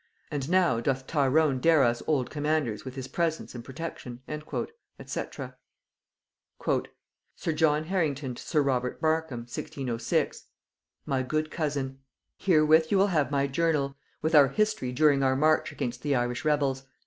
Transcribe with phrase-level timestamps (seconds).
[0.31, 4.31] And now doth Tyrone dare us old commanders with his presence and protection." &c.
[4.33, 4.47] [Note
[4.97, 5.55] 134:
[6.59, 6.85] Nugæ.]
[7.35, 8.65] "Sir John Harrington to Mr.
[8.65, 10.45] Robert Markham, 1606.
[11.05, 11.99] "My good cousin,
[12.37, 16.43] "Herewith you will have my journal, with our history during our march against the Irish
[16.45, 16.81] rebels.